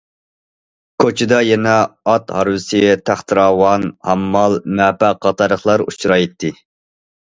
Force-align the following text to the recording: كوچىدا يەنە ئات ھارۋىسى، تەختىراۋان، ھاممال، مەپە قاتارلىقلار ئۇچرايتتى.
كوچىدا 1.03 1.41
يەنە 1.47 1.75
ئات 2.13 2.33
ھارۋىسى، 2.39 2.83
تەختىراۋان، 3.11 3.89
ھاممال، 4.11 4.61
مەپە 4.83 5.15
قاتارلىقلار 5.25 5.89
ئۇچرايتتى. 5.91 6.57